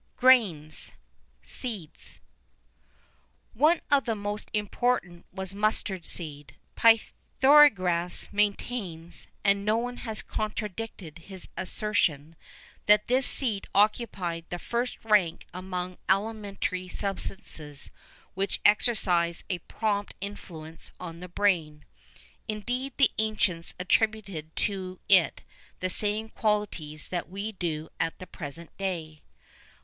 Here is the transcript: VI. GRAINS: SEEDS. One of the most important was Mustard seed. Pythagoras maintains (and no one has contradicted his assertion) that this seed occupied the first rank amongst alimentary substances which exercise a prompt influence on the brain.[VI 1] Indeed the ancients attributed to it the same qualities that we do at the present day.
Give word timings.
VI. 0.01 0.15
GRAINS: 0.21 0.91
SEEDS. 1.43 2.21
One 3.53 3.81
of 3.91 4.05
the 4.05 4.15
most 4.15 4.49
important 4.51 5.27
was 5.31 5.53
Mustard 5.53 6.07
seed. 6.07 6.55
Pythagoras 6.75 8.27
maintains 8.33 9.27
(and 9.43 9.63
no 9.63 9.77
one 9.77 9.97
has 9.97 10.23
contradicted 10.23 11.19
his 11.19 11.49
assertion) 11.55 12.35
that 12.87 13.07
this 13.09 13.27
seed 13.27 13.67
occupied 13.75 14.45
the 14.49 14.57
first 14.57 15.05
rank 15.05 15.45
amongst 15.53 15.99
alimentary 16.09 16.87
substances 16.87 17.91
which 18.33 18.59
exercise 18.65 19.43
a 19.51 19.59
prompt 19.59 20.15
influence 20.19 20.91
on 20.99 21.19
the 21.19 21.29
brain.[VI 21.29 21.75
1] 22.47 22.57
Indeed 22.57 22.93
the 22.97 23.11
ancients 23.19 23.75
attributed 23.79 24.55
to 24.55 24.99
it 25.07 25.43
the 25.79 25.91
same 25.91 26.29
qualities 26.29 27.09
that 27.09 27.29
we 27.29 27.51
do 27.51 27.89
at 27.99 28.17
the 28.17 28.25
present 28.25 28.75
day. 28.79 29.19